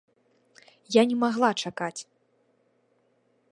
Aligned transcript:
Я 0.99 1.03
не 1.11 1.17
магла 1.25 1.51
чакаць. 1.65 1.97